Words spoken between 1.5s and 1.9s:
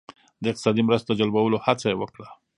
هڅه